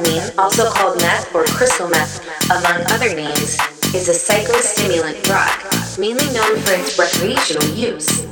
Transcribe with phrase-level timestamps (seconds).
[0.00, 3.58] Methamphetamine also called meth or crystal meth, among other names,
[3.94, 8.22] is a psychostimulant drug, mainly known for its recreational use.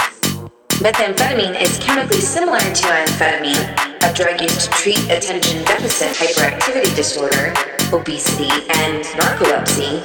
[0.81, 3.69] Methamphetamine is chemically similar to amphetamine,
[4.03, 7.53] a drug used to treat attention deficit hyperactivity disorder,
[7.93, 10.03] obesity, and narcolepsy.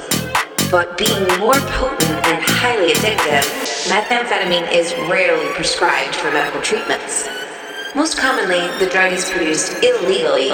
[0.70, 3.44] But being more potent and highly addictive,
[3.88, 7.28] methamphetamine is rarely prescribed for medical treatments.
[7.94, 10.50] Most commonly, the drug is produced illegally.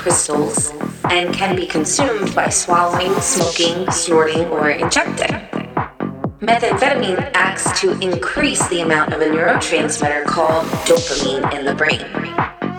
[0.00, 0.72] Crystals
[1.10, 5.28] and can be consumed by swallowing, smoking, snorting, or injecting.
[6.40, 12.00] Methamphetamine acts to increase the amount of a neurotransmitter called dopamine in the brain.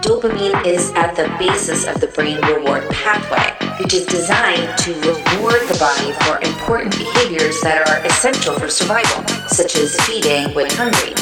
[0.01, 5.61] Dopamine is at the basis of the brain reward pathway, which is designed to reward
[5.69, 11.13] the body for important behaviors that are essential for survival, such as feeding when hungry.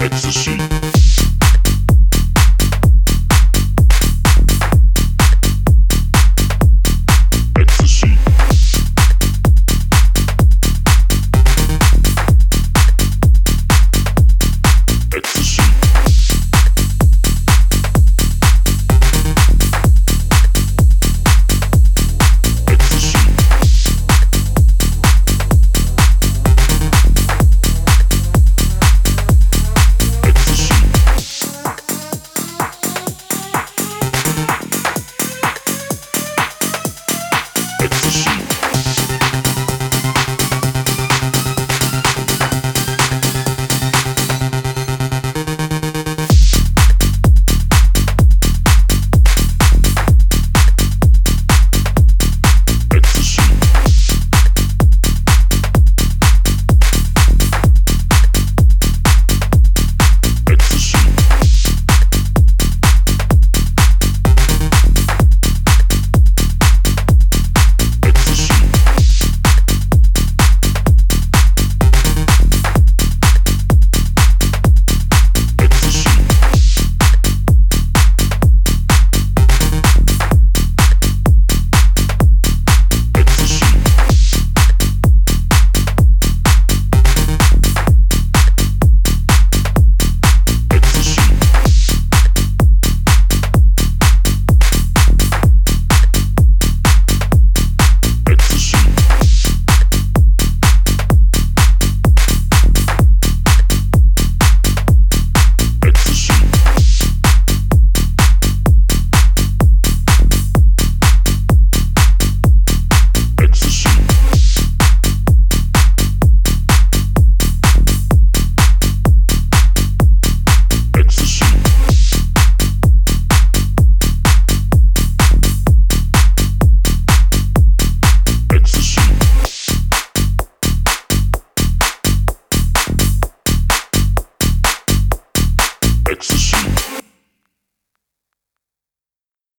[0.00, 0.85] Ecstasy.